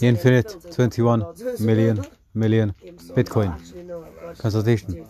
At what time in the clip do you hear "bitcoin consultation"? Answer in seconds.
3.16-5.06